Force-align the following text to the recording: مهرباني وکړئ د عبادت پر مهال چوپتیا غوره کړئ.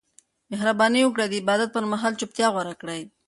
مهرباني 0.51 1.01
وکړئ 1.03 1.27
د 1.29 1.33
عبادت 1.41 1.69
پر 1.73 1.83
مهال 1.91 2.13
چوپتیا 2.19 2.47
غوره 2.53 2.73
کړئ. 2.81 3.01